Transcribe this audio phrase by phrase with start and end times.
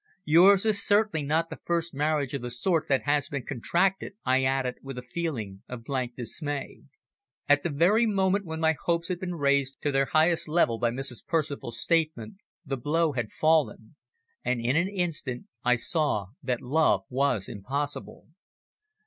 [0.25, 4.43] Yours is certainly not the first marriage of the sort that has been contracted," I
[4.43, 6.79] added, with a feeling of blank dismay.
[7.47, 10.89] At the very moment when my hopes had been raised to their highest level by
[10.89, 11.23] Mrs.
[11.23, 13.95] Percival's statement the blow had fallen,
[14.43, 18.25] and in an instant I saw that love was impossible.